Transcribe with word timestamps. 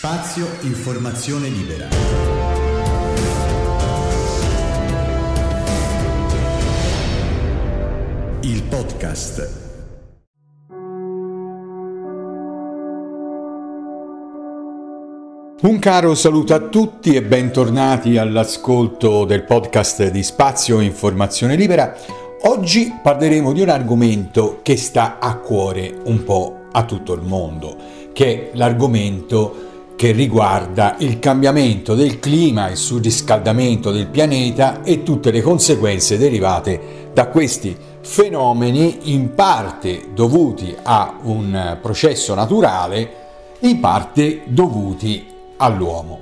Spazio 0.00 0.46
Informazione 0.60 1.48
Libera. 1.48 1.88
Il 8.42 8.62
podcast. 8.62 9.50
Un 15.62 15.78
caro 15.80 16.14
saluto 16.14 16.54
a 16.54 16.60
tutti 16.60 17.16
e 17.16 17.22
bentornati 17.24 18.18
all'ascolto 18.18 19.24
del 19.24 19.42
podcast 19.42 20.10
di 20.10 20.22
Spazio 20.22 20.78
Informazione 20.78 21.56
Libera. 21.56 21.92
Oggi 22.42 22.96
parleremo 23.02 23.52
di 23.52 23.62
un 23.62 23.68
argomento 23.68 24.60
che 24.62 24.76
sta 24.76 25.18
a 25.18 25.38
cuore 25.38 25.92
un 26.04 26.22
po' 26.22 26.66
a 26.70 26.84
tutto 26.84 27.14
il 27.14 27.22
mondo, 27.22 27.76
che 28.12 28.52
è 28.52 28.56
l'argomento 28.56 29.66
che 29.98 30.12
riguarda 30.12 30.94
il 31.00 31.18
cambiamento 31.18 31.96
del 31.96 32.20
clima, 32.20 32.70
il 32.70 32.76
surriscaldamento 32.76 33.90
del 33.90 34.06
pianeta 34.06 34.84
e 34.84 35.02
tutte 35.02 35.32
le 35.32 35.42
conseguenze 35.42 36.16
derivate 36.16 37.08
da 37.12 37.26
questi 37.26 37.76
fenomeni 38.00 39.12
in 39.12 39.34
parte 39.34 40.10
dovuti 40.14 40.72
a 40.84 41.18
un 41.22 41.78
processo 41.82 42.32
naturale, 42.36 43.10
in 43.58 43.80
parte 43.80 44.42
dovuti 44.46 45.26
all'uomo. 45.56 46.20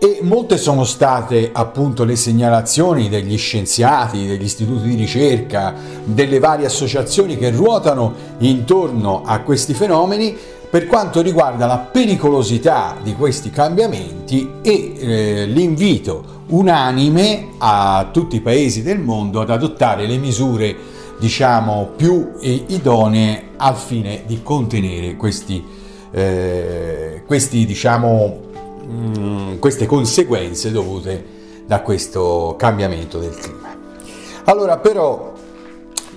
E 0.00 0.18
molte 0.22 0.58
sono 0.58 0.82
state 0.82 1.50
appunto 1.52 2.02
le 2.02 2.16
segnalazioni 2.16 3.08
degli 3.08 3.38
scienziati, 3.38 4.26
degli 4.26 4.42
istituti 4.42 4.88
di 4.88 4.96
ricerca, 4.96 5.72
delle 6.02 6.40
varie 6.40 6.66
associazioni 6.66 7.38
che 7.38 7.50
ruotano 7.50 8.12
intorno 8.38 9.22
a 9.24 9.38
questi 9.42 9.74
fenomeni 9.74 10.36
per 10.74 10.88
quanto 10.88 11.22
riguarda 11.22 11.66
la 11.66 11.78
pericolosità 11.78 12.96
di 13.00 13.14
questi 13.14 13.50
cambiamenti 13.50 14.54
e 14.60 14.94
eh, 14.98 15.46
l'invito 15.46 16.42
unanime 16.48 17.50
a 17.58 18.08
tutti 18.10 18.34
i 18.34 18.40
paesi 18.40 18.82
del 18.82 18.98
mondo 18.98 19.40
ad 19.40 19.50
adottare 19.50 20.04
le 20.08 20.16
misure 20.16 20.74
diciamo 21.20 21.90
più 21.94 22.32
idonee 22.40 23.50
al 23.56 23.76
fine 23.76 24.24
di 24.26 24.42
contenere 24.42 25.14
questi, 25.14 25.64
eh, 26.10 27.22
questi 27.24 27.64
diciamo 27.64 28.40
mh, 28.84 29.20
mm, 29.20 29.58
queste 29.60 29.86
conseguenze 29.86 30.72
dovute 30.72 31.24
da 31.66 31.82
questo 31.82 32.56
cambiamento 32.58 33.20
del 33.20 33.36
clima. 33.36 33.76
Allora 34.46 34.78
però 34.78 35.33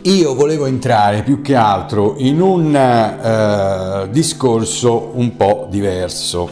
io 0.07 0.35
volevo 0.35 0.67
entrare 0.67 1.21
più 1.21 1.41
che 1.41 1.53
altro 1.53 2.15
in 2.17 2.39
un 2.39 2.73
eh, 2.73 4.09
discorso 4.09 5.11
un 5.15 5.35
po' 5.35 5.67
diverso. 5.69 6.49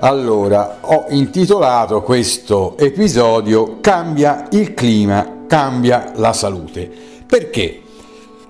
Allora, 0.00 0.78
ho 0.80 1.06
intitolato 1.10 2.02
questo 2.02 2.76
episodio 2.76 3.78
Cambia 3.80 4.48
il 4.50 4.74
clima, 4.74 5.44
cambia 5.46 6.12
la 6.16 6.32
salute. 6.32 6.90
Perché? 7.26 7.80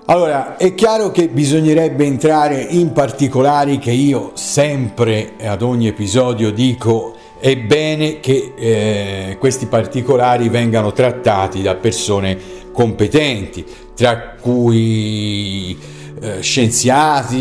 Allora, 0.05 0.57
è 0.57 0.73
chiaro 0.73 1.11
che 1.11 1.27
bisognerebbe 1.27 2.03
entrare 2.05 2.61
in 2.61 2.93
particolari 2.93 3.77
che 3.77 3.91
io 3.91 4.31
sempre 4.33 5.33
ad 5.43 5.61
ogni 5.61 5.87
episodio 5.87 6.51
dico 6.51 7.15
è 7.39 7.55
bene 7.57 8.19
che 8.19 8.53
eh, 8.55 9.37
questi 9.39 9.67
particolari 9.67 10.49
vengano 10.49 10.91
trattati 10.91 11.61
da 11.61 11.75
persone 11.75 12.60
competenti, 12.71 13.65
tra 13.95 14.35
cui 14.39 15.77
eh, 16.21 16.41
scienziati, 16.41 17.39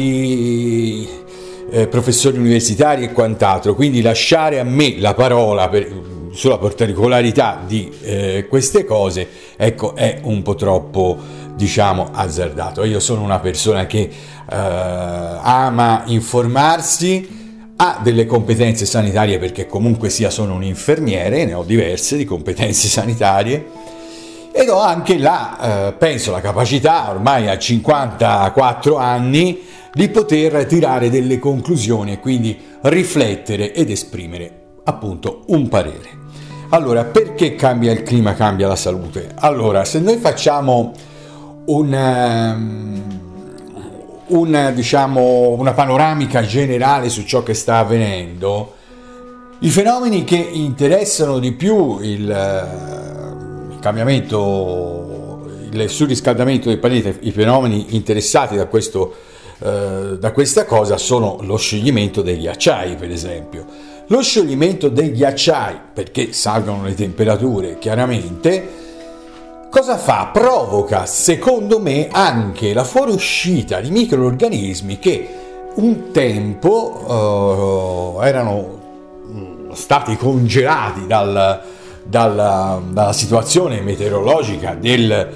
eh, 1.70 1.86
professori 1.86 2.38
universitari 2.38 3.04
e 3.04 3.12
quant'altro. 3.12 3.74
Quindi 3.74 4.02
lasciare 4.02 4.58
a 4.58 4.64
me 4.64 4.98
la 4.98 5.14
parola 5.14 5.68
per, 5.68 5.88
sulla 6.32 6.58
particolarità 6.58 7.62
di 7.66 7.90
eh, 8.02 8.46
queste 8.48 8.84
cose, 8.84 9.28
ecco, 9.56 9.94
è 9.94 10.20
un 10.22 10.42
po' 10.42 10.54
troppo, 10.54 11.18
diciamo, 11.54 12.10
azzardato. 12.12 12.84
Io 12.84 13.00
sono 13.00 13.22
una 13.22 13.38
persona 13.40 13.86
che 13.86 14.10
ama 14.52 16.02
informarsi 16.06 17.38
ha 17.82 18.00
delle 18.02 18.26
competenze 18.26 18.84
sanitarie 18.84 19.38
perché 19.38 19.66
comunque 19.66 20.10
sia 20.10 20.28
sono 20.28 20.54
un 20.54 20.64
infermiere, 20.64 21.46
ne 21.46 21.54
ho 21.54 21.62
diverse 21.62 22.18
di 22.18 22.26
competenze 22.26 22.88
sanitarie 22.88 23.64
ed 24.60 24.68
ho 24.68 24.78
anche 24.78 25.16
la, 25.16 25.88
eh, 25.88 25.92
penso, 25.92 26.32
la 26.32 26.42
capacità 26.42 27.08
ormai 27.08 27.48
a 27.48 27.56
54 27.56 28.98
anni 28.98 29.58
di 29.90 30.08
poter 30.10 30.66
tirare 30.66 31.08
delle 31.08 31.38
conclusioni 31.38 32.12
e 32.12 32.20
quindi 32.20 32.58
riflettere 32.82 33.72
ed 33.72 33.88
esprimere 33.88 34.52
appunto 34.84 35.44
un 35.46 35.68
parere. 35.68 36.18
Allora, 36.70 37.04
perché 37.04 37.54
cambia 37.54 37.90
il 37.90 38.02
clima, 38.02 38.34
cambia 38.34 38.68
la 38.68 38.76
salute? 38.76 39.30
Allora, 39.36 39.84
se 39.84 39.98
noi 39.98 40.18
facciamo 40.18 40.92
un... 41.66 41.92
Um, 42.54 43.18
un, 44.26 44.72
diciamo, 44.74 45.56
una 45.58 45.72
panoramica 45.72 46.42
generale 46.42 47.08
su 47.08 47.24
ciò 47.24 47.42
che 47.42 47.52
sta 47.54 47.78
avvenendo, 47.78 48.74
i 49.60 49.70
fenomeni 49.70 50.22
che 50.22 50.36
interessano 50.36 51.40
di 51.40 51.50
più 51.50 51.98
il 52.00 52.99
cambiamento, 53.80 55.48
il 55.70 55.88
surriscaldamento 55.88 56.68
del 56.68 56.78
pianeta, 56.78 57.12
i 57.20 57.32
fenomeni 57.32 57.96
interessati 57.96 58.56
da, 58.56 58.66
questo, 58.66 59.14
eh, 59.58 60.16
da 60.18 60.32
questa 60.32 60.64
cosa 60.64 60.96
sono 60.96 61.38
lo 61.42 61.56
scioglimento 61.56 62.22
dei 62.22 62.38
ghiacciai, 62.38 62.94
per 62.94 63.10
esempio. 63.10 63.66
Lo 64.06 64.22
scioglimento 64.22 64.88
dei 64.88 65.12
ghiacciai, 65.12 65.76
perché 65.92 66.32
salgono 66.32 66.84
le 66.84 66.94
temperature 66.94 67.78
chiaramente, 67.78 68.88
Cosa 69.70 69.98
fa? 69.98 70.30
Provoca, 70.32 71.06
secondo 71.06 71.78
me, 71.78 72.08
anche 72.10 72.74
la 72.74 72.82
fuoriuscita 72.82 73.80
di 73.80 73.92
microorganismi 73.92 74.98
che 74.98 75.28
un 75.76 76.10
tempo 76.10 78.16
uh, 78.18 78.20
erano 78.20 78.80
mm, 79.28 79.70
stati 79.70 80.16
congelati 80.16 81.06
dal, 81.06 81.62
dal, 82.10 82.82
dalla 82.90 83.12
situazione 83.12 83.80
meteorologica 83.80 84.74
del, 84.74 85.28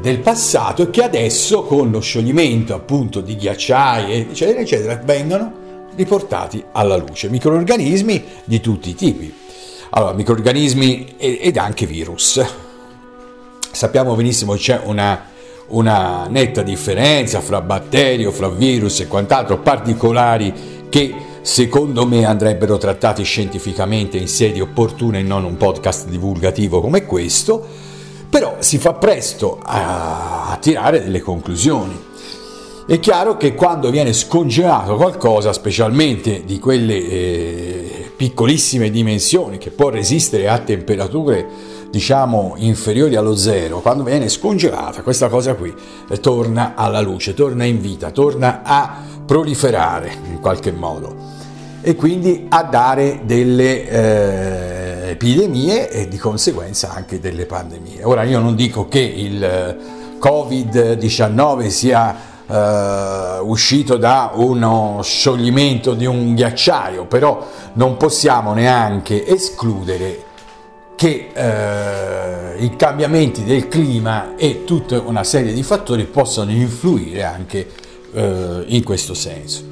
del 0.00 0.20
passato 0.20 0.82
e 0.82 0.90
che 0.90 1.02
adesso 1.02 1.64
con 1.64 1.90
lo 1.90 2.00
scioglimento 2.00 2.74
appunto 2.74 3.20
di 3.20 3.36
ghiacciai 3.36 4.12
eccetera 4.30 4.60
eccetera 4.60 5.00
vengono 5.04 5.60
riportati 5.96 6.64
alla 6.72 6.96
luce. 6.96 7.28
Microorganismi 7.28 8.24
di 8.44 8.60
tutti 8.60 8.90
i 8.90 8.94
tipi. 8.94 9.34
Allora 9.90 10.12
microorganismi 10.12 11.16
ed 11.18 11.56
anche 11.58 11.84
virus. 11.84 12.42
Sappiamo 13.72 14.14
benissimo 14.14 14.52
che 14.52 14.58
c'è 14.58 14.80
una, 14.84 15.26
una 15.68 16.26
netta 16.30 16.62
differenza 16.62 17.40
fra 17.40 17.60
batteri, 17.60 18.30
fra 18.30 18.48
virus 18.48 19.00
e 19.00 19.08
quant'altro, 19.08 19.58
particolari 19.58 20.86
che 20.88 21.14
secondo 21.42 22.06
me 22.06 22.24
andrebbero 22.24 22.78
trattati 22.78 23.24
scientificamente 23.24 24.16
in 24.16 24.28
sedi 24.28 24.60
opportune 24.60 25.18
e 25.18 25.22
non 25.22 25.44
un 25.44 25.56
podcast 25.56 26.06
divulgativo 26.06 26.80
come 26.80 27.04
questo, 27.04 27.66
però 28.30 28.56
si 28.60 28.78
fa 28.78 28.94
presto 28.94 29.58
a, 29.62 30.46
a 30.50 30.56
tirare 30.56 31.02
delle 31.02 31.20
conclusioni. 31.20 32.10
È 32.86 32.98
chiaro 32.98 33.36
che 33.36 33.54
quando 33.54 33.90
viene 33.90 34.12
scongelato 34.12 34.96
qualcosa, 34.96 35.52
specialmente 35.52 36.44
di 36.44 36.58
quelle 36.58 36.94
eh, 36.94 38.12
piccolissime 38.16 38.90
dimensioni 38.90 39.58
che 39.58 39.70
può 39.70 39.88
resistere 39.88 40.48
a 40.48 40.58
temperature 40.58 41.46
diciamo 41.90 42.54
inferiori 42.56 43.16
allo 43.16 43.36
zero, 43.36 43.80
quando 43.80 44.02
viene 44.02 44.28
scongelata 44.28 45.02
questa 45.02 45.28
cosa 45.28 45.54
qui 45.54 45.72
eh, 46.08 46.20
torna 46.20 46.74
alla 46.74 47.00
luce, 47.00 47.34
torna 47.34 47.64
in 47.64 47.80
vita, 47.80 48.10
torna 48.10 48.62
a 48.64 49.04
proliferare 49.26 50.10
in 50.30 50.40
qualche 50.40 50.72
modo 50.72 51.31
e 51.82 51.96
quindi 51.96 52.46
a 52.48 52.62
dare 52.62 53.20
delle 53.24 53.88
eh, 53.88 55.10
epidemie 55.10 55.90
e 55.90 56.08
di 56.08 56.16
conseguenza 56.16 56.92
anche 56.92 57.20
delle 57.20 57.44
pandemie. 57.44 58.04
Ora 58.04 58.22
io 58.22 58.38
non 58.38 58.54
dico 58.54 58.88
che 58.88 59.00
il 59.00 59.42
eh, 59.42 59.76
Covid-19 60.18 61.66
sia 61.66 62.16
eh, 62.46 63.38
uscito 63.40 63.96
da 63.96 64.30
uno 64.34 65.00
scioglimento 65.02 65.94
di 65.94 66.06
un 66.06 66.34
ghiacciaio, 66.34 67.06
però 67.06 67.46
non 67.74 67.96
possiamo 67.96 68.54
neanche 68.54 69.26
escludere 69.26 70.30
che 70.94 71.30
eh, 71.32 72.62
i 72.62 72.76
cambiamenti 72.76 73.42
del 73.42 73.66
clima 73.66 74.36
e 74.36 74.62
tutta 74.64 75.00
una 75.00 75.24
serie 75.24 75.52
di 75.52 75.64
fattori 75.64 76.04
possono 76.04 76.52
influire 76.52 77.24
anche 77.24 77.68
eh, 78.12 78.64
in 78.66 78.84
questo 78.84 79.14
senso. 79.14 79.71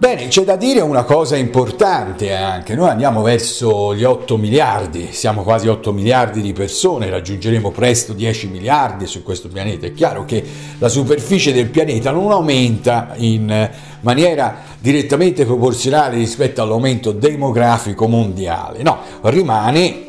Bene, 0.00 0.28
c'è 0.28 0.44
da 0.44 0.54
dire 0.54 0.80
una 0.80 1.02
cosa 1.02 1.34
importante 1.34 2.32
anche, 2.32 2.76
noi 2.76 2.88
andiamo 2.88 3.20
verso 3.20 3.96
gli 3.96 4.04
8 4.04 4.36
miliardi, 4.36 5.08
siamo 5.10 5.42
quasi 5.42 5.66
8 5.66 5.92
miliardi 5.92 6.40
di 6.40 6.52
persone, 6.52 7.10
raggiungeremo 7.10 7.72
presto 7.72 8.12
10 8.12 8.46
miliardi 8.46 9.06
su 9.06 9.24
questo 9.24 9.48
pianeta, 9.48 9.86
è 9.86 9.92
chiaro 9.92 10.24
che 10.24 10.44
la 10.78 10.88
superficie 10.88 11.52
del 11.52 11.66
pianeta 11.70 12.12
non 12.12 12.30
aumenta 12.30 13.14
in 13.16 13.68
maniera 14.02 14.58
direttamente 14.78 15.44
proporzionale 15.44 16.14
rispetto 16.14 16.62
all'aumento 16.62 17.10
demografico 17.10 18.06
mondiale, 18.06 18.84
no, 18.84 18.98
rimane 19.22 20.06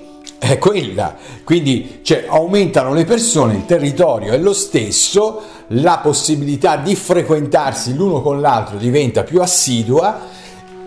quella. 0.59 1.15
Quindi 1.43 1.99
cioè, 2.03 2.25
aumentano 2.27 2.93
le 2.93 3.05
persone, 3.05 3.55
il 3.55 3.65
territorio 3.65 4.33
è 4.33 4.37
lo 4.37 4.53
stesso, 4.53 5.41
la 5.69 5.99
possibilità 5.99 6.77
di 6.77 6.95
frequentarsi 6.95 7.95
l'uno 7.95 8.21
con 8.21 8.41
l'altro 8.41 8.77
diventa 8.77 9.23
più 9.23 9.41
assidua, 9.41 10.37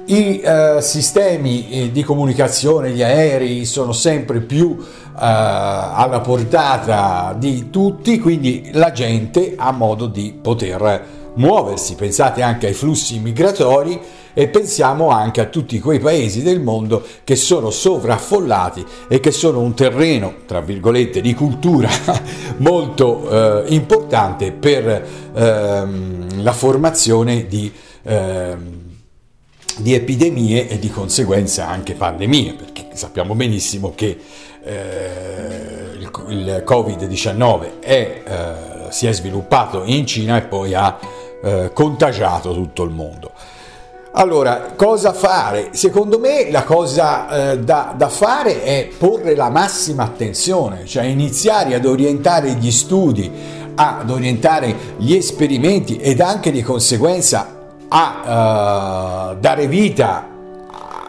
i 0.07 0.41
eh, 0.41 0.79
sistemi 0.81 1.71
eh, 1.71 1.93
di 1.93 2.03
comunicazione, 2.03 2.91
gli 2.91 3.03
aerei 3.03 3.65
sono 3.65 3.93
sempre 3.93 4.41
più 4.41 4.77
eh, 4.79 4.87
alla 5.15 6.21
portata 6.21 7.35
di 7.39 7.71
tutti, 7.71 8.19
quindi 8.19 8.71
la 8.73 8.91
gente 8.91 9.55
ha 9.57 9.71
modo 9.71 10.07
di 10.07 10.37
poter 10.41 11.05
muoversi. 11.35 11.95
Pensate 11.95 12.43
anche 12.43 12.67
ai 12.67 12.75
flussi 12.75 13.21
migratori 13.21 14.01
e 14.35 14.49
pensiamo 14.49 15.11
anche 15.11 15.41
a 15.41 15.47
tutti 15.47 15.79
quei 15.79 15.99
paesi 15.99 16.43
del 16.43 16.61
mondo 16.61 17.05
che 17.25 17.37
sono 17.37 17.71
sovraffollati 17.71 18.85
e 19.09 19.21
che 19.21 19.31
sono 19.31 19.61
un 19.61 19.75
terreno, 19.75 20.35
tra 20.47 20.61
virgolette, 20.61 21.21
di 21.21 21.35
cultura 21.35 21.91
molto 22.59 23.65
eh, 23.65 23.75
importante 23.75 24.53
per 24.53 25.07
ehm, 25.35 26.43
la 26.43 26.53
formazione 26.53 27.47
di, 27.47 27.73
ehm, 28.03 28.81
di 29.79 29.95
epidemie 29.95 30.69
e 30.69 30.79
di 30.79 30.91
conseguenza 30.91 31.69
anche 31.69 31.95
pandemie, 31.95 32.55
perché 32.55 32.89
sappiamo 32.95 33.35
benissimo 33.35 33.93
che 33.95 34.19
eh, 34.65 35.97
il, 35.99 36.11
il 36.29 36.65
Covid-19 36.67 37.81
è, 37.81 38.23
eh, 38.25 38.91
si 38.91 39.07
è 39.07 39.13
sviluppato 39.13 39.83
in 39.85 40.07
Cina 40.07 40.37
e 40.37 40.43
poi 40.43 40.75
ha 40.75 40.99
eh, 41.43 41.71
contagiato 41.73 42.53
tutto 42.55 42.83
il 42.85 42.91
mondo. 42.91 43.33
Allora, 44.15 44.75
cosa 44.77 45.15
fare? 45.15 45.71
Secondo 45.73 46.19
me 46.19 46.51
la 46.51 46.65
cosa 46.65 47.53
eh, 47.53 47.59
da, 47.61 47.95
da, 47.97 48.11
fare 48.11 48.63
è 48.63 48.89
porre 48.99 49.35
la 49.35 49.49
massima 49.49 50.03
attenzione, 50.03 50.85
cioè 50.85 51.05
iniziare 51.05 51.75
ad 51.75 51.87
orientare 51.87 52.51
gli 52.53 52.71
studi, 52.71 53.31
ad 53.75 54.11
orientare 54.11 54.75
gli 54.99 55.15
esperimenti 55.15 55.97
ed 55.97 56.21
anche 56.21 56.51
di 56.51 56.63
conseguenza 56.63 57.61
a 57.89 59.31
uh, 59.33 59.41
dare 59.41 59.67
vita 59.67 60.29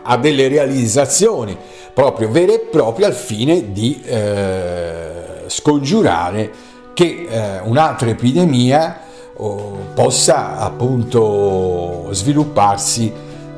a 0.02 0.18
delle 0.18 0.48
realizzazioni 0.48 1.58
proprio 1.94 2.30
vere 2.30 2.56
e 2.56 2.60
proprie 2.60 3.06
al 3.06 3.14
fine 3.14 3.72
di 3.74 4.02
eh, 4.04 5.44
scongiurare 5.48 6.52
che 6.94 7.28
eh, 7.30 7.60
un'altra 7.64 8.10
epidemia 8.10 9.03
possa 9.36 10.58
appunto 10.60 12.10
svilupparsi 12.12 13.12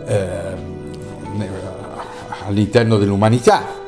eh, 0.06 0.30
all'interno 2.48 2.98
dell'umanità. 2.98 3.84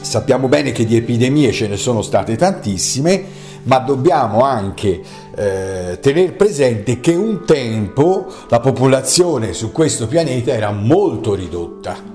Sappiamo 0.00 0.48
bene 0.48 0.72
che 0.72 0.84
di 0.84 0.96
epidemie 0.96 1.52
ce 1.52 1.68
ne 1.68 1.76
sono 1.76 2.02
state 2.02 2.36
tantissime, 2.36 3.24
ma 3.64 3.78
dobbiamo 3.78 4.42
anche 4.42 5.00
eh, 5.34 5.98
tenere 6.00 6.32
presente 6.32 7.00
che 7.00 7.14
un 7.14 7.44
tempo 7.44 8.26
la 8.48 8.60
popolazione 8.60 9.52
su 9.52 9.72
questo 9.72 10.06
pianeta 10.06 10.52
era 10.52 10.70
molto 10.70 11.34
ridotta 11.34 12.14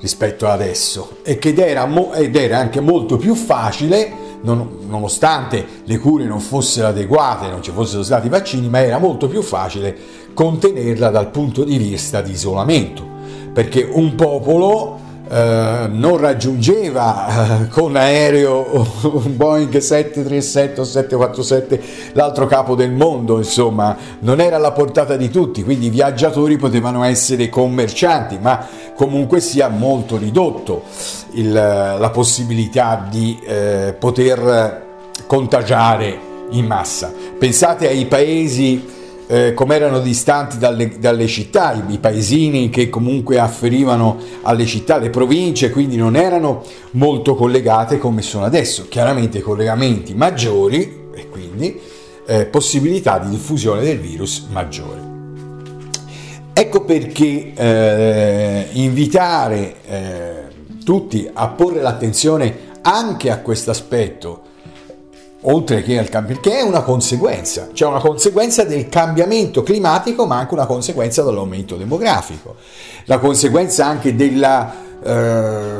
rispetto 0.00 0.46
ad 0.46 0.60
adesso 0.60 1.18
ed 1.22 1.58
era, 1.58 1.88
ed 2.14 2.34
era 2.34 2.58
anche 2.58 2.80
molto 2.80 3.16
più 3.16 3.34
facile 3.34 4.28
non, 4.42 4.78
nonostante 4.86 5.66
le 5.84 5.98
cure 5.98 6.24
non 6.24 6.40
fossero 6.40 6.88
adeguate, 6.88 7.48
non 7.48 7.62
ci 7.62 7.70
fossero 7.70 8.02
stati 8.02 8.28
vaccini, 8.28 8.68
ma 8.68 8.82
era 8.82 8.98
molto 8.98 9.28
più 9.28 9.42
facile 9.42 9.96
contenerla 10.34 11.10
dal 11.10 11.30
punto 11.30 11.64
di 11.64 11.76
vista 11.76 12.20
di 12.20 12.32
isolamento, 12.32 13.04
perché 13.52 13.82
un 13.90 14.14
popolo 14.14 14.99
eh, 15.32 15.86
non 15.88 16.16
raggiungeva 16.16 17.60
eh, 17.60 17.68
con 17.68 17.94
aereo 17.94 18.84
un 19.14 19.36
Boeing 19.36 19.76
737 19.76 20.80
o 20.80 20.84
747 20.84 21.82
l'altro 22.14 22.46
capo 22.46 22.74
del 22.74 22.90
mondo, 22.90 23.36
insomma, 23.38 23.96
non 24.20 24.40
era 24.40 24.56
alla 24.56 24.72
portata 24.72 25.16
di 25.16 25.30
tutti, 25.30 25.62
quindi 25.62 25.86
i 25.86 25.90
viaggiatori 25.90 26.56
potevano 26.56 27.04
essere 27.04 27.48
commercianti, 27.48 28.38
ma 28.40 28.66
comunque 28.96 29.38
sia 29.40 29.68
molto 29.68 30.16
ridotto 30.16 30.82
il, 31.34 31.52
la 31.52 32.10
possibilità 32.12 33.06
di 33.08 33.38
eh, 33.46 33.94
poter 33.96 34.88
contagiare 35.26 36.18
in 36.50 36.66
massa. 36.66 37.12
Pensate 37.38 37.86
ai 37.86 38.06
paesi 38.06 38.98
eh, 39.30 39.54
come 39.54 39.76
erano 39.76 40.00
distanti 40.00 40.58
dalle, 40.58 40.98
dalle 40.98 41.28
città, 41.28 41.72
i, 41.72 41.92
i, 41.92 41.98
paesini 41.98 42.68
che 42.68 42.88
comunque 42.90 43.38
afferivano 43.38 44.18
alle 44.42 44.66
città, 44.66 44.98
le 44.98 45.10
province, 45.10 45.70
quindi 45.70 45.94
non 45.94 46.16
erano 46.16 46.64
molto 46.92 47.36
collegate 47.36 47.96
come 47.98 48.22
sono 48.22 48.44
adesso. 48.44 48.88
Chiaramente 48.88 49.40
collegamenti 49.40 50.14
maggiori 50.14 51.10
e 51.14 51.28
quindi 51.28 51.78
eh, 52.26 52.46
possibilità 52.46 53.20
di 53.20 53.28
diffusione 53.28 53.82
del 53.82 54.00
virus 54.00 54.48
maggiore. 54.50 54.98
Ecco 56.52 56.84
perché 56.84 57.52
eh, 57.54 58.66
invitare 58.72 59.74
eh, 59.86 60.32
tutti 60.84 61.30
a 61.32 61.46
porre 61.46 61.80
l'attenzione 61.80 62.68
anche 62.82 63.30
a 63.30 63.38
questo 63.38 63.70
aspetto 63.70 64.48
oltre 65.42 65.82
che 65.82 65.98
al 65.98 66.08
cambio, 66.08 66.38
che 66.40 66.58
è 66.58 66.62
una 66.62 66.82
conseguenza, 66.82 67.68
cioè 67.72 67.88
una 67.88 68.00
conseguenza 68.00 68.64
del 68.64 68.88
cambiamento 68.88 69.62
climatico, 69.62 70.26
ma 70.26 70.38
anche 70.38 70.54
una 70.54 70.66
conseguenza 70.66 71.22
dell'aumento 71.22 71.76
demografico, 71.76 72.56
la 73.04 73.18
conseguenza 73.18 73.86
anche 73.86 74.14
della, 74.14 74.74
eh, 75.02 75.78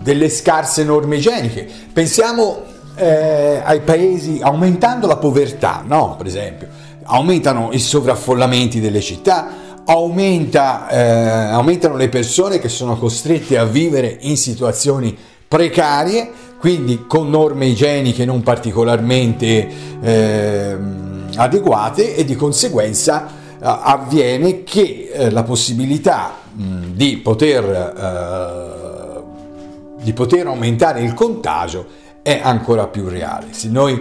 delle 0.00 0.28
scarse 0.28 0.84
norme 0.84 1.16
igieniche. 1.16 1.68
Pensiamo 1.92 2.62
eh, 2.94 3.60
ai 3.64 3.80
paesi, 3.80 4.38
aumentando 4.42 5.06
la 5.06 5.16
povertà, 5.16 5.82
no? 5.84 6.14
per 6.16 6.26
esempio, 6.26 6.68
aumentano 7.04 7.70
i 7.72 7.80
sovraffollamenti 7.80 8.78
delle 8.78 9.00
città, 9.00 9.68
aumenta, 9.84 10.88
eh, 10.88 11.50
aumentano 11.50 11.96
le 11.96 12.08
persone 12.08 12.60
che 12.60 12.68
sono 12.68 12.96
costrette 12.96 13.58
a 13.58 13.64
vivere 13.64 14.18
in 14.20 14.36
situazioni 14.36 15.16
precarie, 15.48 16.30
quindi 16.60 17.06
con 17.06 17.30
norme 17.30 17.66
igieniche 17.66 18.26
non 18.26 18.42
particolarmente 18.42 19.68
eh, 20.02 20.76
adeguate 21.34 22.14
e 22.14 22.24
di 22.26 22.36
conseguenza 22.36 23.26
eh, 23.26 23.30
avviene 23.60 24.62
che 24.62 25.10
eh, 25.10 25.30
la 25.30 25.42
possibilità 25.42 26.34
mh, 26.52 26.92
di, 26.92 27.16
poter, 27.16 27.64
eh, 27.96 30.02
di 30.02 30.12
poter 30.12 30.48
aumentare 30.48 31.00
il 31.00 31.14
contagio 31.14 31.86
è 32.20 32.38
ancora 32.42 32.88
più 32.88 33.08
reale. 33.08 33.46
Se 33.52 33.68
noi 33.68 33.98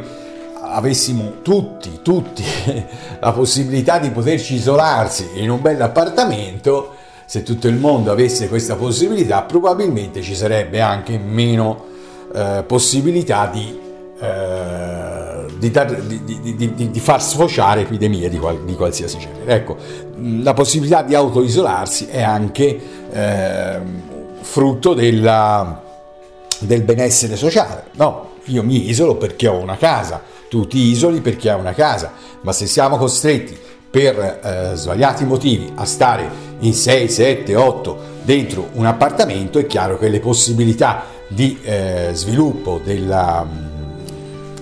avessimo 0.62 1.36
tutti, 1.42 2.00
tutti 2.02 2.44
la 3.22 3.32
possibilità 3.32 4.00
di 4.00 4.10
poterci 4.10 4.56
isolarsi 4.56 5.30
in 5.36 5.50
un 5.50 5.62
bel 5.62 5.82
appartamento, 5.82 6.96
se 7.26 7.44
tutto 7.44 7.70
il 7.70 7.76
mondo 7.76 8.12
avesse 8.12 8.50
questa 8.50 8.76
possibilità, 8.76 9.44
probabilmente 9.44 10.22
ci 10.22 10.36
sarebbe 10.36 10.82
anche 10.82 11.18
meno 11.18 11.88
eh, 12.34 12.64
possibilità 12.66 13.50
di, 13.52 13.80
eh, 14.20 15.46
di, 15.58 15.72
dar, 15.72 15.94
di, 15.96 16.90
di, 16.92 17.00
far 17.00 17.22
sfociare 17.22 17.82
epidemie 17.82 18.30
di, 18.30 18.38
qual, 18.38 18.60
qualsiasi 18.76 19.18
genere. 19.18 19.54
Ecco, 19.54 19.78
la 20.42 20.54
possibilità 20.54 21.02
di 21.02 21.16
autoisolarsi 21.16 22.08
è 22.08 22.22
anche 22.22 22.80
eh, 23.12 23.80
frutto 24.42 24.94
della, 24.94 25.82
del 26.60 26.84
benessere 26.84 27.36
sociale. 27.36 27.86
No, 27.94 28.32
io 28.46 28.64
mi 28.64 28.90
isolo 28.90 29.16
perché 29.16 29.48
ho 29.48 29.58
una 29.58 29.78
casa, 29.78 30.22
tu 30.50 30.68
ti 30.68 30.90
isoli 30.90 31.22
perché 31.22 31.50
hai 31.50 31.60
una 31.60 31.74
casa, 31.74 32.14
ma 32.42 32.52
se 32.52 32.68
siamo 32.68 32.98
costretti 32.98 33.58
per 33.90 34.40
eh, 34.44 34.76
svariati 34.76 35.26
motivi 35.26 35.72
a 35.76 35.86
stare 35.86 36.30
in 36.60 36.74
6, 36.74 37.10
7, 37.10 37.56
8 37.56 37.98
dentro 38.24 38.70
un 38.74 38.86
appartamento, 38.86 39.58
è 39.58 39.66
chiaro 39.66 39.98
che 39.98 40.10
le 40.10 40.20
possibilità 40.20 41.18
di 41.30 41.60
eh, 41.62 42.10
sviluppo 42.14 42.82
della, 42.84 43.48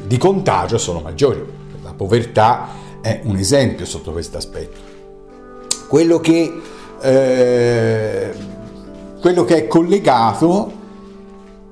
di 0.06 0.18
contagio 0.18 0.78
sono 0.78 1.00
maggiori. 1.00 1.44
La 1.84 1.94
povertà 1.94 2.68
è 3.02 3.22
un 3.24 3.38
esempio 3.38 3.86
sotto 3.86 4.12
questo 4.12 4.38
aspetto. 4.38 4.80
Quello 5.88 6.20
che, 6.20 6.62
eh, 7.02 8.32
quello 9.22 9.46
che 9.46 9.56
è 9.56 9.68
collegato 9.68 10.74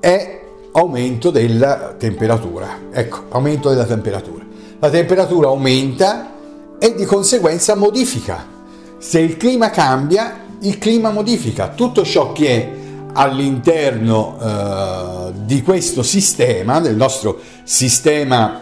è 0.00 0.42
aumento 0.72 1.30
della 1.30 1.94
temperatura. 1.98 2.78
Ecco, 2.90 3.24
aumento 3.28 3.68
della 3.68 3.84
temperatura. 3.84 4.44
La 4.78 4.90
temperatura 4.90 5.48
aumenta 5.48 6.32
e 6.78 6.94
di 6.94 7.06
conseguenza 7.06 7.74
modifica 7.74 8.54
Se 8.98 9.18
il 9.18 9.36
clima 9.36 9.70
cambia, 9.70 10.44
il 10.60 10.78
clima 10.78 11.10
modifica 11.10 11.68
tutto 11.68 12.02
ciò 12.02 12.32
che 12.32 12.48
è 12.48 12.85
all'interno 13.16 14.36
eh, 14.38 15.32
di 15.44 15.62
questo 15.62 16.02
sistema, 16.02 16.80
del 16.80 16.96
nostro 16.96 17.38
sistema 17.64 18.60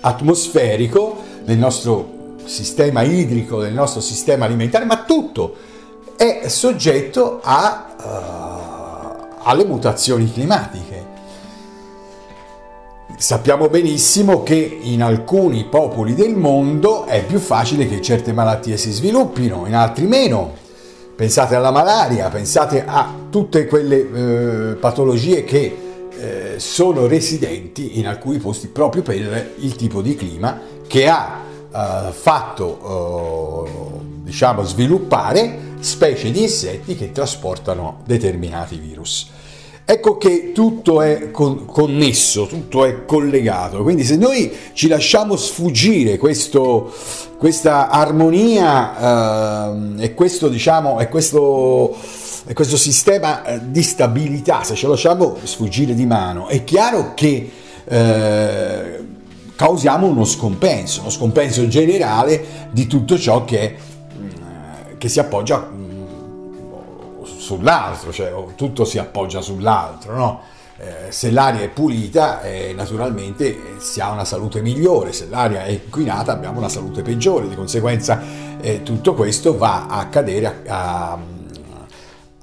atmosferico, 0.00 1.22
del 1.44 1.58
nostro 1.58 2.38
sistema 2.44 3.02
idrico, 3.02 3.60
del 3.60 3.74
nostro 3.74 4.00
sistema 4.00 4.46
alimentare, 4.46 4.86
ma 4.86 5.04
tutto 5.04 5.54
è 6.16 6.48
soggetto 6.48 7.40
a, 7.42 7.86
uh, 7.98 9.36
alle 9.42 9.64
mutazioni 9.64 10.30
climatiche. 10.30 11.08
Sappiamo 13.16 13.68
benissimo 13.68 14.42
che 14.42 14.78
in 14.82 15.02
alcuni 15.02 15.64
popoli 15.64 16.14
del 16.14 16.36
mondo 16.36 17.04
è 17.04 17.24
più 17.24 17.38
facile 17.38 17.86
che 17.86 18.00
certe 18.00 18.32
malattie 18.32 18.76
si 18.76 18.90
sviluppino, 18.90 19.66
in 19.66 19.74
altri 19.74 20.06
meno. 20.06 20.59
Pensate 21.20 21.54
alla 21.54 21.70
malaria, 21.70 22.30
pensate 22.30 22.82
a 22.82 23.14
tutte 23.28 23.66
quelle 23.66 24.70
eh, 24.70 24.74
patologie 24.76 25.44
che 25.44 26.08
eh, 26.18 26.54
sono 26.58 27.06
residenti 27.06 27.98
in 27.98 28.06
alcuni 28.06 28.38
posti 28.38 28.68
proprio 28.68 29.02
per 29.02 29.52
il 29.58 29.76
tipo 29.76 30.00
di 30.00 30.14
clima 30.16 30.58
che 30.86 31.08
ha 31.10 31.42
eh, 31.70 32.12
fatto 32.12 33.66
eh, 33.66 34.00
diciamo 34.22 34.62
sviluppare 34.62 35.74
specie 35.80 36.30
di 36.30 36.40
insetti 36.40 36.96
che 36.96 37.12
trasportano 37.12 38.00
determinati 38.06 38.78
virus. 38.78 39.28
Ecco 39.92 40.18
che 40.18 40.52
tutto 40.52 41.02
è 41.02 41.32
con, 41.32 41.64
connesso, 41.64 42.46
tutto 42.46 42.84
è 42.84 43.04
collegato, 43.04 43.82
quindi 43.82 44.04
se 44.04 44.14
noi 44.14 44.48
ci 44.72 44.86
lasciamo 44.86 45.34
sfuggire 45.34 46.16
questo, 46.16 46.94
questa 47.36 47.88
armonia 47.88 49.66
eh, 49.96 50.04
e 50.04 50.14
questo, 50.14 50.48
diciamo, 50.48 51.00
e 51.00 51.08
questo, 51.08 51.92
e 52.46 52.52
questo 52.54 52.76
sistema 52.76 53.44
eh, 53.44 53.60
di 53.64 53.82
stabilità, 53.82 54.62
se 54.62 54.76
ce 54.76 54.86
lo 54.86 54.92
lasciamo 54.92 55.36
sfuggire 55.42 55.92
di 55.92 56.06
mano, 56.06 56.46
è 56.46 56.62
chiaro 56.62 57.12
che 57.14 57.50
eh, 57.84 59.04
causiamo 59.56 60.06
uno 60.06 60.24
scompenso, 60.24 61.00
uno 61.00 61.10
scompenso 61.10 61.66
generale 61.66 62.68
di 62.70 62.86
tutto 62.86 63.18
ciò 63.18 63.44
che, 63.44 63.74
mm, 64.16 64.28
che 64.98 65.08
si 65.08 65.18
appoggia 65.18 65.68
sull'altro, 67.50 68.12
cioè 68.12 68.32
tutto 68.54 68.84
si 68.84 68.98
appoggia 68.98 69.40
sull'altro, 69.40 70.14
no? 70.14 70.40
eh, 70.78 71.10
se 71.10 71.32
l'aria 71.32 71.62
è 71.62 71.68
pulita 71.68 72.42
eh, 72.42 72.72
naturalmente 72.74 73.46
eh, 73.48 73.80
si 73.80 74.00
ha 74.00 74.12
una 74.12 74.24
salute 74.24 74.62
migliore, 74.62 75.12
se 75.12 75.26
l'aria 75.28 75.64
è 75.64 75.70
inquinata 75.70 76.30
abbiamo 76.30 76.58
una 76.58 76.68
salute 76.68 77.02
peggiore, 77.02 77.48
di 77.48 77.56
conseguenza 77.56 78.22
eh, 78.60 78.84
tutto 78.84 79.14
questo 79.14 79.58
va 79.58 79.86
a 79.88 80.06
cadere 80.06 80.62
a, 80.68 81.12
a, 81.12 81.18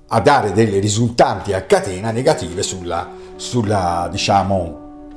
a, 0.07 0.19
dare 0.19 0.51
delle 0.51 0.79
risultanti 0.79 1.53
a 1.53 1.61
catena 1.61 2.11
negative 2.11 2.63
sulla, 2.63 3.09
sulla, 3.37 4.09
diciamo, 4.11 5.11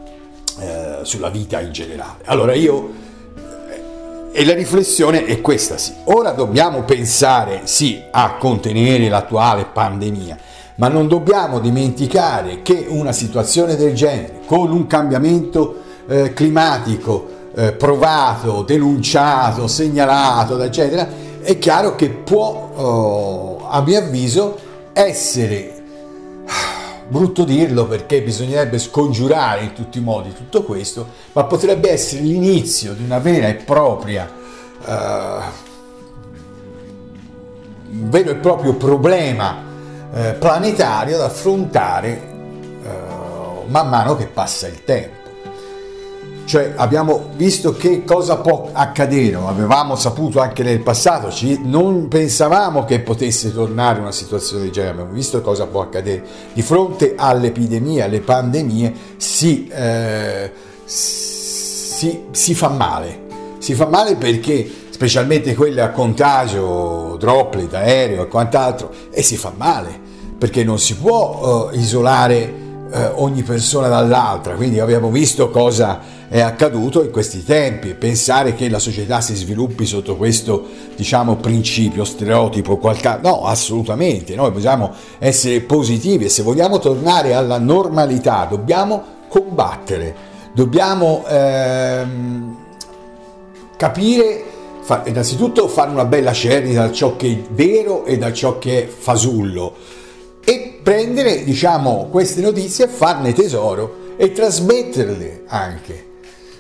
eh, 0.61 0.99
sulla 1.03 1.31
vita 1.31 1.61
in 1.61 1.73
generale. 1.73 2.23
Allora 2.27 2.55
io 2.55 3.09
e 4.33 4.45
la 4.45 4.55
riflessione 4.55 5.25
è 5.25 5.41
questa, 5.41 5.77
sì. 5.77 5.93
Ora 6.05 6.31
dobbiamo 6.31 6.83
pensare, 6.83 7.63
sì, 7.65 8.03
a 8.11 8.37
contenere 8.39 9.09
l'attuale 9.09 9.67
pandemia, 9.73 10.37
ma 10.77 10.89
non 10.89 11.09
dobbiamo 11.09 11.59
dimenticare 11.59 12.63
che 12.63 12.87
una 12.89 13.13
situazione 13.13 13.77
del 13.77 13.95
genere, 13.95 14.41
con 14.47 14.71
un 14.71 14.87
cambiamento 14.87 15.77
eh, 16.07 16.33
climatico 16.33 17.39
eh, 17.55 17.73
provato, 17.73 18.63
denunciato, 18.63 19.67
segnalato, 19.67 20.61
eccetera, 20.63 21.09
è 21.43 21.59
chiaro 21.59 21.97
che 21.97 22.11
può, 22.11 22.71
oh, 22.75 23.69
a 23.69 23.83
mio 23.83 23.99
avviso, 23.99 24.59
essere 24.93 25.80
brutto 27.11 27.43
dirlo 27.43 27.87
perché 27.87 28.23
bisognerebbe 28.23 28.79
scongiurare 28.79 29.65
in 29.65 29.73
tutti 29.73 29.99
i 29.99 30.01
modi 30.01 30.33
tutto 30.33 30.63
questo, 30.63 31.09
ma 31.33 31.45
potrebbe 31.45 31.91
essere 31.91 32.23
l'inizio 32.23 32.93
di 32.95 33.03
una 33.03 33.19
vera 33.19 33.49
e 33.49 33.55
propria, 33.55 34.31
uh, 34.85 35.43
un 37.91 38.11
vero 38.11 38.31
e 38.31 38.37
proprio 38.37 38.75
problema 38.75 39.57
uh, 40.11 40.39
planetario 40.39 41.19
da 41.19 41.25
affrontare 41.25 42.29
uh, 42.85 43.69
man 43.69 43.89
mano 43.89 44.15
che 44.15 44.27
passa 44.27 44.69
il 44.69 44.85
tempo. 44.85 45.20
Cioè 46.51 46.73
abbiamo 46.75 47.29
visto 47.37 47.73
che 47.75 48.03
cosa 48.03 48.39
può 48.39 48.71
accadere, 48.73 49.37
avevamo 49.37 49.95
saputo 49.95 50.41
anche 50.41 50.65
nel 50.65 50.81
passato, 50.81 51.31
ci, 51.31 51.61
non 51.63 52.09
pensavamo 52.09 52.85
che 52.85 52.99
potesse 52.99 53.55
tornare 53.55 54.01
una 54.01 54.11
situazione 54.11 54.63
del 54.63 54.73
genere, 54.73 54.95
abbiamo 54.95 55.13
visto 55.13 55.41
cosa 55.43 55.67
può 55.67 55.83
accadere. 55.83 56.25
Di 56.53 56.61
fronte 56.63 57.15
all'epidemia, 57.17 58.07
alle 58.07 58.19
pandemie, 58.19 58.93
si, 59.17 59.69
eh, 59.69 60.51
si, 60.87 62.25
si 62.33 62.55
fa 62.57 62.69
male. 62.69 63.27
Si 63.59 63.75
fa 63.75 63.87
male 63.87 64.17
perché 64.17 64.69
specialmente 64.91 65.55
quelle 65.55 65.83
a 65.83 65.91
contagio, 65.91 67.15
droplet, 67.17 67.73
aereo 67.75 68.25
e 68.25 68.27
quant'altro, 68.27 68.91
e 69.13 69.23
si 69.23 69.37
fa 69.37 69.53
male 69.57 70.01
perché 70.37 70.65
non 70.65 70.81
si 70.81 70.97
può 70.97 71.69
uh, 71.71 71.79
isolare 71.79 72.70
uh, 72.91 73.23
ogni 73.23 73.43
persona 73.43 73.89
dall'altra. 73.89 74.55
Quindi 74.55 74.81
abbiamo 74.81 75.11
visto 75.11 75.51
cosa 75.51 76.19
è 76.29 76.41
accaduto 76.41 77.03
in 77.03 77.11
questi 77.11 77.45
tempi. 77.45 77.95
Pensare 77.95 78.55
che 78.55 78.69
la 78.69 78.79
società 78.79 79.21
si 79.21 79.35
sviluppi 79.35 79.85
sotto 79.87 80.17
questo, 80.17 80.65
diciamo, 80.95 81.37
principio, 81.37 82.05
stereotipo, 82.05 82.77
qualche... 82.77 83.19
no, 83.23 83.45
assolutamente. 83.45 84.35
Noi 84.35 84.53
possiamo 84.53 84.93
essere 85.19 85.61
positivi 85.61 86.27
e 86.27 86.29
se 86.29 86.43
vogliamo 86.43 86.79
tornare 86.79 87.35
alla 87.35 87.59
normalità 87.59 88.47
dobbiamo 88.49 89.19
combattere, 89.29 90.15
dobbiamo 90.53 91.25
ehm, 91.29 92.57
capire 93.77 94.45
innanzitutto 95.05 95.69
fare 95.69 95.91
una 95.91 96.05
bella 96.05 96.33
cernita 96.33 96.87
da 96.87 96.93
ciò 96.93 97.15
che 97.17 97.29
è 97.29 97.53
vero 97.53 98.05
e 98.05 98.19
da 98.19 98.33
ciò 98.33 98.59
che 98.59 98.85
è 98.85 98.87
fasullo 98.89 99.99
prendere 100.91 101.45
diciamo 101.45 102.09
queste 102.11 102.41
notizie 102.41 102.89
farne 102.89 103.33
tesoro 103.33 104.17
e 104.17 104.33
trasmetterle 104.33 105.45
anche 105.47 106.07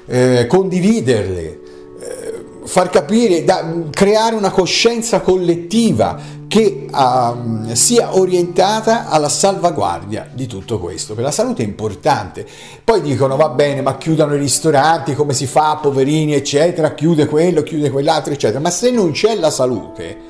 eh, 0.06 0.46
condividerle, 0.46 1.60
eh, 2.00 2.44
far 2.62 2.90
capire, 2.90 3.42
da, 3.42 3.88
creare 3.90 4.36
una 4.36 4.52
coscienza 4.52 5.20
collettiva 5.20 6.38
che 6.46 6.86
uh, 6.90 7.74
sia 7.74 8.16
orientata 8.16 9.08
alla 9.08 9.28
salvaguardia 9.28 10.28
di 10.32 10.46
tutto 10.46 10.78
questo, 10.78 11.14
per 11.14 11.24
la 11.24 11.30
salute 11.32 11.62
è 11.64 11.66
importante. 11.66 12.46
Poi 12.84 13.00
dicono 13.00 13.34
va 13.34 13.48
bene, 13.48 13.82
ma 13.82 13.96
chiudono 13.96 14.34
i 14.34 14.38
ristoranti, 14.38 15.14
come 15.14 15.32
si 15.32 15.46
fa, 15.46 15.78
poverini, 15.82 16.34
eccetera, 16.34 16.94
chiude 16.94 17.26
quello, 17.26 17.62
chiude 17.62 17.90
quell'altro, 17.90 18.32
eccetera. 18.32 18.60
Ma 18.60 18.70
se 18.70 18.90
non 18.90 19.10
c'è 19.10 19.34
la 19.36 19.50
salute, 19.50 20.29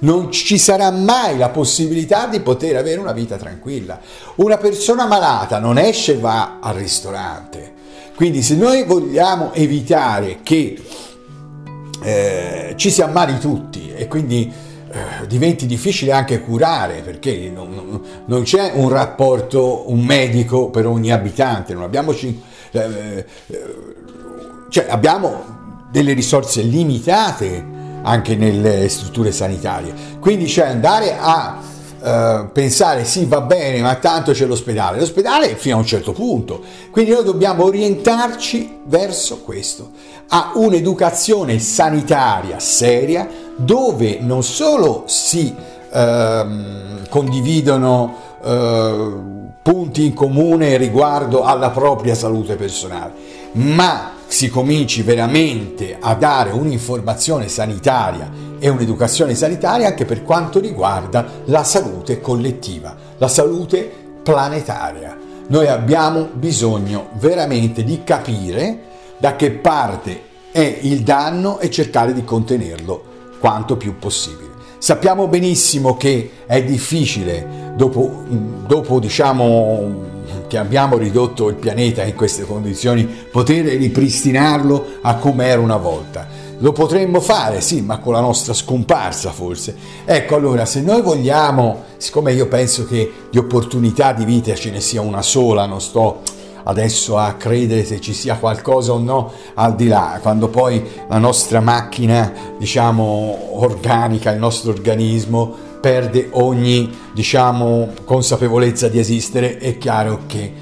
non 0.00 0.30
ci 0.30 0.58
sarà 0.58 0.90
mai 0.90 1.38
la 1.38 1.48
possibilità 1.48 2.26
di 2.26 2.40
poter 2.40 2.76
avere 2.76 3.00
una 3.00 3.12
vita 3.12 3.36
tranquilla. 3.36 4.00
Una 4.36 4.56
persona 4.56 5.06
malata 5.06 5.58
non 5.58 5.78
esce 5.78 6.12
e 6.12 6.18
va 6.18 6.58
al 6.60 6.74
ristorante 6.74 7.74
quindi 8.16 8.42
se 8.42 8.56
noi 8.56 8.82
vogliamo 8.84 9.52
evitare 9.52 10.38
che 10.42 10.82
eh, 12.02 12.72
ci 12.76 12.90
si 12.90 13.02
ammali 13.02 13.38
tutti 13.38 13.92
e 13.94 14.08
quindi 14.08 14.50
eh, 14.90 15.26
diventi 15.26 15.66
difficile 15.66 16.12
anche 16.12 16.40
curare 16.40 17.02
perché 17.02 17.50
non, 17.54 18.00
non, 18.24 18.42
c'è 18.42 18.72
un 18.74 18.88
rapporto, 18.88 19.90
un 19.90 20.00
medico 20.00 20.70
per 20.70 20.86
ogni 20.86 21.12
abitante, 21.12 21.74
non 21.74 21.82
abbiamo, 21.82 22.12
eh, 22.12 22.34
eh, 22.70 23.24
cioè 24.70 24.86
abbiamo 24.88 25.88
delle 25.90 26.14
risorse 26.14 26.62
limitate 26.62 27.75
anche 28.06 28.36
nelle 28.36 28.88
strutture 28.88 29.32
sanitarie. 29.32 29.92
Quindi 30.20 30.46
cioè 30.46 30.66
andare 30.66 31.16
a 31.18 31.74
Uh, 31.98 32.52
pensare 32.52 33.04
sì 33.04 33.24
va 33.24 33.40
bene 33.40 33.80
ma 33.80 33.94
tanto 33.96 34.30
c'è 34.30 34.44
l'ospedale. 34.44 35.00
L'ospedale 35.00 35.56
fino 35.56 35.76
a 35.76 35.78
un 35.78 35.86
certo 35.86 36.12
punto. 36.12 36.62
Quindi 36.90 37.10
noi 37.10 37.24
dobbiamo 37.24 37.64
orientarci 37.64 38.80
verso 38.84 39.40
questo. 39.40 39.90
A 40.28 40.52
un'educazione 40.54 41.58
sanitaria 41.58 42.60
seria 42.60 43.26
dove 43.56 44.18
non 44.20 44.44
solo 44.44 45.04
si 45.06 45.52
uh, 45.52 47.08
condividono 47.08 48.14
uh, 48.42 49.50
punti 49.62 50.04
in 50.04 50.14
comune 50.14 50.76
riguardo 50.76 51.42
alla 51.42 51.70
propria 51.70 52.14
salute 52.14 52.54
personale 52.54 53.14
ma 53.52 54.15
si 54.26 54.48
cominci 54.48 55.02
veramente 55.02 55.96
a 55.98 56.14
dare 56.14 56.50
un'informazione 56.50 57.48
sanitaria 57.48 58.30
e 58.58 58.68
un'educazione 58.68 59.34
sanitaria 59.34 59.88
anche 59.88 60.04
per 60.04 60.22
quanto 60.22 60.58
riguarda 60.58 61.42
la 61.44 61.62
salute 61.64 62.20
collettiva, 62.20 62.94
la 63.18 63.28
salute 63.28 63.90
planetaria. 64.22 65.16
Noi 65.48 65.68
abbiamo 65.68 66.28
bisogno 66.32 67.10
veramente 67.14 67.84
di 67.84 68.02
capire 68.02 68.80
da 69.18 69.36
che 69.36 69.52
parte 69.52 70.22
è 70.50 70.78
il 70.82 71.02
danno 71.02 71.58
e 71.58 71.70
cercare 71.70 72.12
di 72.12 72.24
contenerlo 72.24 73.04
quanto 73.38 73.76
più 73.76 73.98
possibile. 73.98 74.54
Sappiamo 74.78 75.28
benissimo 75.28 75.96
che 75.96 76.30
è 76.46 76.62
difficile, 76.62 77.72
dopo, 77.76 78.24
dopo 78.66 78.98
diciamo 78.98 80.14
che 80.48 80.58
abbiamo 80.58 80.96
ridotto 80.96 81.48
il 81.48 81.56
pianeta 81.56 82.02
in 82.04 82.14
queste 82.14 82.44
condizioni, 82.44 83.04
poter 83.04 83.64
ripristinarlo 83.64 84.98
a 85.02 85.16
come 85.16 85.46
era 85.46 85.60
una 85.60 85.76
volta. 85.76 86.26
Lo 86.58 86.72
potremmo 86.72 87.20
fare, 87.20 87.60
sì, 87.60 87.82
ma 87.82 87.98
con 87.98 88.14
la 88.14 88.20
nostra 88.20 88.54
scomparsa 88.54 89.30
forse. 89.30 89.76
Ecco, 90.04 90.34
allora, 90.36 90.64
se 90.64 90.80
noi 90.80 91.02
vogliamo, 91.02 91.82
siccome 91.98 92.32
io 92.32 92.48
penso 92.48 92.86
che 92.86 93.12
di 93.30 93.38
opportunità 93.38 94.12
di 94.12 94.24
vita 94.24 94.54
ce 94.54 94.70
ne 94.70 94.80
sia 94.80 95.02
una 95.02 95.22
sola, 95.22 95.66
non 95.66 95.80
sto 95.80 96.22
adesso 96.64 97.16
a 97.16 97.34
credere 97.34 97.84
se 97.84 98.00
ci 98.00 98.12
sia 98.12 98.36
qualcosa 98.36 98.92
o 98.92 98.98
no 98.98 99.32
al 99.54 99.74
di 99.74 99.86
là, 99.86 100.18
quando 100.20 100.48
poi 100.48 100.84
la 101.08 101.18
nostra 101.18 101.60
macchina, 101.60 102.32
diciamo, 102.58 103.60
organica, 103.60 104.30
il 104.30 104.38
nostro 104.38 104.70
organismo 104.70 105.65
perde 105.80 106.28
ogni, 106.32 106.90
diciamo, 107.12 107.90
consapevolezza 108.04 108.88
di 108.88 108.98
esistere, 108.98 109.58
è 109.58 109.78
chiaro 109.78 110.22
che 110.26 110.52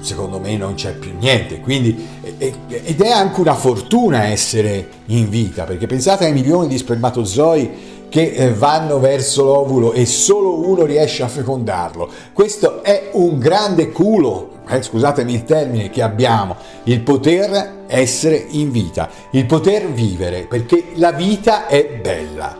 secondo 0.00 0.38
me 0.38 0.56
non 0.56 0.74
c'è 0.74 0.94
più 0.94 1.12
niente. 1.18 1.60
Quindi, 1.60 2.06
ed 2.38 3.00
è 3.00 3.10
anche 3.10 3.40
una 3.40 3.54
fortuna 3.54 4.24
essere 4.24 4.88
in 5.06 5.28
vita, 5.28 5.64
perché 5.64 5.86
pensate 5.86 6.26
ai 6.26 6.32
milioni 6.32 6.68
di 6.68 6.78
spermatozoi 6.78 7.96
che 8.08 8.32
eh, 8.32 8.52
vanno 8.54 8.98
verso 8.98 9.44
l'ovulo 9.44 9.92
e 9.92 10.06
solo 10.06 10.66
uno 10.66 10.84
riesce 10.84 11.22
a 11.22 11.28
fecondarlo. 11.28 12.08
Questo 12.32 12.82
è 12.82 13.10
un 13.12 13.38
grande 13.38 13.90
culo, 13.90 14.50
eh, 14.68 14.82
scusatemi 14.82 15.34
il 15.34 15.44
termine, 15.44 15.90
che 15.90 16.02
abbiamo, 16.02 16.56
il 16.84 17.00
poter 17.00 17.84
essere 17.86 18.46
in 18.50 18.70
vita, 18.70 19.10
il 19.32 19.46
poter 19.46 19.90
vivere, 19.90 20.46
perché 20.48 20.92
la 20.94 21.12
vita 21.12 21.66
è 21.66 21.84
bella. 22.02 22.56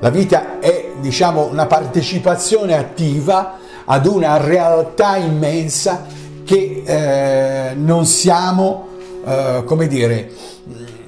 La 0.00 0.10
vita 0.10 0.60
è, 0.60 0.89
diciamo, 1.00 1.46
una 1.46 1.66
partecipazione 1.66 2.76
attiva 2.76 3.58
ad 3.84 4.06
una 4.06 4.36
realtà 4.36 5.16
immensa 5.16 6.06
che 6.44 6.82
eh, 6.84 7.74
non 7.74 8.06
siamo, 8.06 8.86
eh, 9.24 9.62
come 9.64 9.86
dire, 9.86 10.30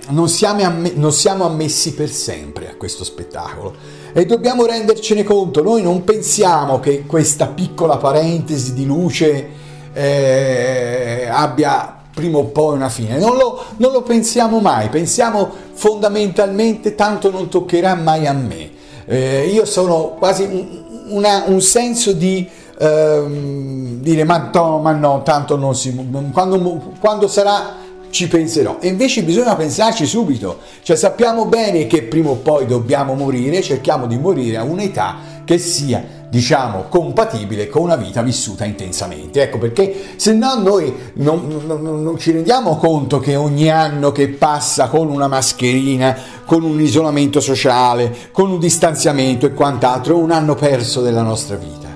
non 0.09 0.29
siamo, 0.29 0.63
amm- 0.63 0.95
non 0.95 1.13
siamo 1.13 1.45
ammessi 1.45 1.95
per 1.95 2.11
sempre 2.11 2.71
a 2.71 2.75
questo 2.77 3.05
spettacolo 3.05 3.75
e 4.13 4.27
dobbiamo 4.27 4.67
rendercene 4.67 5.23
conto. 5.23 5.63
Noi 5.63 5.83
non 5.83 6.05
pensiamo 6.05 6.81
che 6.81 7.05
questa 7.07 7.47
piccola 7.47 7.97
parentesi 7.97 8.75
di 8.75 8.85
luce 8.85 9.49
eh, 9.93 11.29
abbia 11.31 12.01
prima 12.13 12.39
o 12.39 12.45
poi 12.45 12.77
una 12.77 12.89
fine. 12.89 13.19
Non 13.19 13.37
lo, 13.37 13.65
non 13.77 13.93
lo, 13.93 14.03
pensiamo 14.03 14.61
mai, 14.61 14.89
pensiamo 14.89 15.51
fondamentalmente 15.73 16.95
tanto 16.95 17.31
non 17.31 17.49
toccherà 17.49 17.95
mai 17.95 18.27
a 18.27 18.33
me. 18.33 18.72
Eh, 19.05 19.49
io 19.53 19.65
sono 19.65 20.15
quasi 20.19 20.43
un, 20.45 20.67
una, 21.09 21.45
un 21.47 21.61
senso 21.61 22.13
di 22.13 22.49
ehm, 22.79 24.01
dire 24.01 24.25
ma 24.25 24.51
no, 24.53 24.79
ma 24.79 24.93
no, 24.93 25.23
tanto 25.23 25.57
non 25.57 25.75
si... 25.75 25.95
Quando, 26.33 26.95
quando 26.99 27.29
sarà 27.29 27.81
ci 28.13 28.29
penserò. 28.29 28.77
E 28.79 28.89
invece 28.89 29.23
bisogna 29.25 29.57
pensarci 29.57 30.07
subito, 30.07 30.59
cioè 30.83 30.97
sappiamo 30.97 31.47
bene 31.47 31.87
che 31.87 32.03
prima 32.03 32.31
o 32.31 32.35
poi 32.37 32.67
dobbiamo 32.67 33.15
morire, 33.15 33.63
cerchiamo 33.63 34.07
di 34.07 34.19
morire 34.19 34.59
a 34.59 34.63
un'età 34.63 35.32
che 35.45 35.59
sia 35.59 36.21
diciamo 36.33 36.85
compatibile 36.89 37.69
con 37.69 37.83
una 37.83 37.97
vita 37.97 38.23
vissuta 38.23 38.65
intensamente. 38.65 39.43
Ecco 39.43 39.59
perché 39.59 40.15
se 40.17 40.33
no 40.33 40.55
noi 40.55 40.91
non, 41.15 41.63
non, 41.67 42.03
non, 42.03 42.19
ci 42.19 42.31
rendiamo 42.31 42.79
conto 42.79 43.19
che 43.19 43.37
ogni 43.37 43.71
anno 43.71 44.13
che 44.13 44.29
passa 44.29 44.89
con 44.89 45.11
una 45.11 45.29
mascherina, 45.29 46.17
con 46.47 46.63
un 46.63 46.81
isolamento 46.81 47.39
sociale, 47.41 48.17
con 48.33 48.51
un 48.51 48.59
distanziamento 48.59 49.45
e 49.45 49.53
quant'altro, 49.53 50.19
è 50.19 50.23
un 50.23 50.31
anno 50.31 50.55
perso 50.55 51.03
della 51.03 51.21
nostra 51.21 51.57
vita. 51.57 51.91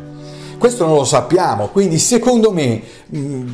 Questo 0.59 0.85
non 0.85 0.97
lo 0.97 1.05
sappiamo, 1.05 1.69
quindi 1.69 1.99
secondo 1.99 2.53
me, 2.53 2.83
mm, 3.17 3.49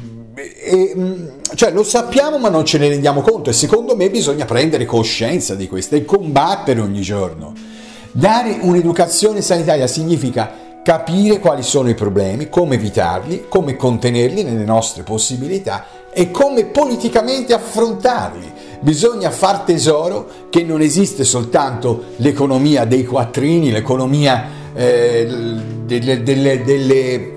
mm, 0.97 1.29
cioè 1.55 1.71
lo 1.71 1.85
sappiamo 1.85 2.39
ma 2.39 2.49
non 2.49 2.65
ce 2.65 2.79
ne 2.79 2.89
rendiamo 2.89 3.21
conto 3.21 3.51
e 3.51 3.53
secondo 3.53 3.95
me 3.95 4.11
bisogna 4.11 4.47
prendere 4.47 4.85
coscienza 4.85 5.55
di 5.55 5.69
questo 5.69 5.95
e 5.95 6.05
combattere 6.05 6.81
ogni 6.81 7.03
giorno. 7.03 7.71
Dare 8.15 8.59
un'educazione 8.61 9.41
sanitaria 9.41 9.87
significa 9.87 10.53
capire 10.85 11.39
quali 11.39 11.63
sono 11.63 11.89
i 11.89 11.95
problemi, 11.95 12.51
come 12.51 12.75
evitarli, 12.75 13.47
come 13.49 13.75
contenerli 13.75 14.43
nelle 14.43 14.67
nostre 14.67 15.03
possibilità 15.03 15.87
e 16.13 16.31
come 16.31 16.67
politicamente 16.67 17.55
affrontarli. 17.55 18.53
Bisogna 18.81 19.31
far 19.31 19.61
tesoro 19.61 20.29
che 20.51 20.63
non 20.63 20.83
esiste 20.83 21.25
soltanto 21.25 22.05
l'economia 22.17 22.85
dei 22.85 23.07
quattrini, 23.07 23.71
l'economia 23.71 24.45
eh, 24.75 25.27
delle, 25.87 26.23
delle, 26.23 26.63
delle, 26.65 27.33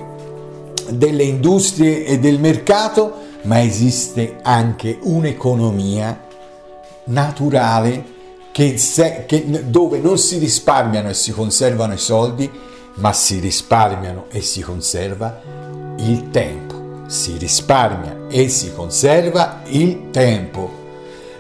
delle 0.90 1.24
industrie 1.24 2.04
e 2.04 2.20
del 2.20 2.38
mercato, 2.38 3.14
ma 3.44 3.62
esiste 3.62 4.40
anche 4.42 4.98
un'economia 5.04 6.20
naturale 7.06 8.14
che 8.56 8.78
se, 8.78 9.26
che, 9.28 9.66
dove 9.68 10.00
non 10.00 10.18
si 10.18 10.38
risparmiano 10.38 11.10
e 11.10 11.14
si 11.14 11.34
conservano 11.34 11.92
i 11.92 11.98
soldi, 11.98 12.50
ma 12.94 13.12
si 13.12 13.40
risparmiano 13.40 14.28
e 14.30 14.40
si 14.40 14.62
conserva 14.62 15.42
il 15.98 16.30
tempo. 16.30 17.04
Si 17.08 17.36
risparmia 17.38 18.28
e 18.30 18.48
si 18.48 18.72
conserva 18.74 19.60
il 19.66 20.10
tempo. 20.10 20.72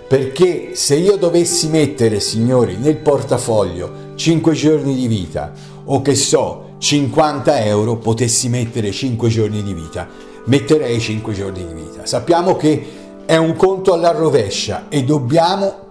Perché 0.09 0.71
se 0.75 0.95
io 0.95 1.15
dovessi 1.15 1.69
mettere, 1.69 2.19
signori, 2.19 2.75
nel 2.75 2.97
portafoglio 2.97 4.11
5 4.15 4.53
giorni 4.53 4.93
di 4.93 5.07
vita 5.07 5.53
o 5.85 6.01
che 6.01 6.15
so 6.15 6.71
50 6.79 7.63
euro 7.63 7.95
potessi 7.95 8.49
mettere 8.49 8.91
5 8.91 9.29
giorni 9.29 9.63
di 9.63 9.73
vita, 9.73 10.05
metterei 10.47 10.99
5 10.99 11.33
giorni 11.33 11.65
di 11.65 11.81
vita. 11.81 12.05
Sappiamo 12.05 12.57
che 12.57 12.85
è 13.25 13.37
un 13.37 13.55
conto 13.55 13.93
alla 13.93 14.11
rovescia 14.11 14.87
e 14.89 15.05
dobbiamo, 15.05 15.84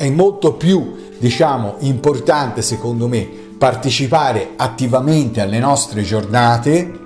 è 0.00 0.08
molto 0.08 0.54
più 0.54 1.10
diciamo 1.18 1.74
importante 1.80 2.62
secondo 2.62 3.06
me 3.06 3.28
partecipare 3.58 4.52
attivamente 4.56 5.42
alle 5.42 5.58
nostre 5.58 6.00
giornate 6.00 6.98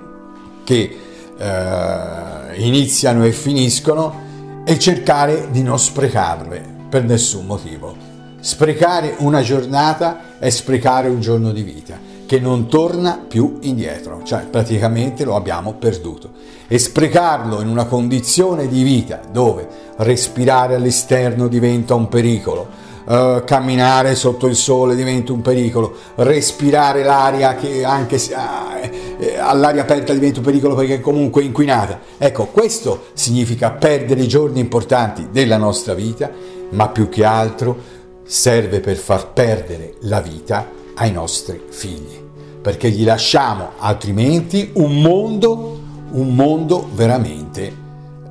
che 0.63 0.97
eh, 1.37 2.55
iniziano 2.55 3.25
e 3.25 3.33
finiscono 3.33 4.23
e 4.63 4.79
cercare 4.79 5.49
di 5.51 5.61
non 5.61 5.77
sprecarle 5.77 6.63
per 6.87 7.03
nessun 7.03 7.45
motivo. 7.45 7.93
Sprecare 8.39 9.15
una 9.17 9.41
giornata 9.41 10.39
è 10.39 10.49
sprecare 10.49 11.09
un 11.09 11.19
giorno 11.19 11.51
di 11.51 11.63
vita 11.63 11.99
che 12.25 12.39
non 12.39 12.67
torna 12.67 13.23
più 13.27 13.57
indietro, 13.61 14.21
cioè 14.23 14.45
praticamente 14.49 15.25
lo 15.25 15.35
abbiamo 15.35 15.73
perduto. 15.73 16.31
E 16.67 16.79
sprecarlo 16.79 17.59
in 17.59 17.67
una 17.67 17.85
condizione 17.85 18.69
di 18.69 18.83
vita 18.83 19.19
dove 19.29 19.67
respirare 19.97 20.75
all'esterno 20.75 21.47
diventa 21.47 21.93
un 21.93 22.07
pericolo, 22.07 22.83
uh, 23.05 23.43
camminare 23.43 24.15
sotto 24.15 24.47
il 24.47 24.55
sole 24.55 24.95
diventa 24.95 25.31
un 25.31 25.41
pericolo, 25.41 25.95
respirare 26.15 27.03
l'aria 27.03 27.55
che 27.55 27.83
anche 27.83 28.17
se, 28.17 28.33
uh, 28.33 29.39
all'aria 29.39 29.81
aperta 29.81 30.13
diventa 30.13 30.39
un 30.39 30.45
pericolo 30.45 30.75
perché 30.75 30.99
comunque 30.99 31.43
inquinata. 31.43 31.99
Ecco, 32.17 32.47
questo 32.47 33.05
significa 33.13 33.71
perdere 33.71 34.25
giorni 34.25 34.59
importanti 34.59 35.29
della 35.31 35.57
nostra 35.57 35.93
vita, 35.93 36.29
ma 36.69 36.89
più 36.89 37.09
che 37.09 37.23
altro 37.23 37.77
serve 38.23 38.79
per 38.79 38.97
far 38.97 39.31
perdere 39.31 39.95
la 40.01 40.19
vita 40.19 40.67
ai 40.95 41.11
nostri 41.11 41.61
figli, 41.69 42.19
perché 42.61 42.89
gli 42.89 43.03
lasciamo 43.03 43.71
altrimenti 43.77 44.71
un 44.73 45.01
mondo, 45.01 45.79
un 46.11 46.33
mondo 46.33 46.89
veramente 46.93 47.71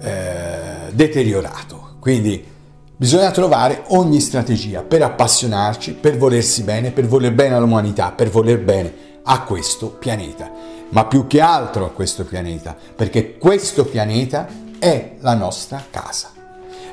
eh, 0.00 0.92
deteriorato. 0.92 1.96
Quindi 2.00 2.52
bisogna 2.96 3.30
trovare 3.30 3.84
ogni 3.88 4.20
strategia 4.20 4.82
per 4.82 5.02
appassionarci, 5.02 5.92
per 5.92 6.16
volersi 6.16 6.62
bene, 6.62 6.90
per 6.90 7.06
voler 7.06 7.32
bene 7.32 7.54
all'umanità, 7.54 8.12
per 8.12 8.30
voler 8.30 8.60
bene 8.60 8.92
a 9.24 9.42
questo 9.42 9.88
pianeta, 9.88 10.50
ma 10.90 11.06
più 11.06 11.26
che 11.26 11.40
altro 11.40 11.86
a 11.86 11.90
questo 11.90 12.24
pianeta, 12.24 12.76
perché 12.94 13.36
questo 13.38 13.84
pianeta 13.84 14.46
è 14.78 15.16
la 15.20 15.34
nostra 15.34 15.82
casa. 15.90 16.32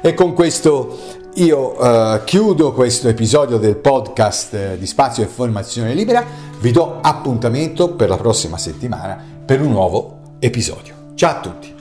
E 0.01 0.13
con 0.13 0.33
questo 0.33 1.19
io 1.35 1.81
uh, 1.81 2.23
chiudo 2.23 2.73
questo 2.73 3.07
episodio 3.07 3.57
del 3.57 3.77
podcast 3.77 4.53
eh, 4.53 4.77
di 4.77 4.85
Spazio 4.87 5.23
e 5.23 5.27
Formazione 5.27 5.93
Libera, 5.93 6.25
vi 6.59 6.71
do 6.71 6.99
appuntamento 7.01 7.93
per 7.93 8.09
la 8.09 8.17
prossima 8.17 8.57
settimana 8.57 9.21
per 9.45 9.61
un 9.61 9.71
nuovo 9.71 10.35
episodio. 10.39 11.13
Ciao 11.15 11.37
a 11.37 11.39
tutti! 11.39 11.80